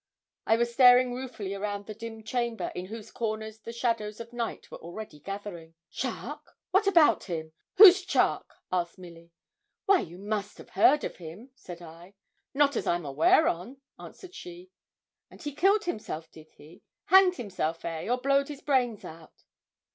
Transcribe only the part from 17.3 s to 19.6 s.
himself, eh, or blowed his brains out?'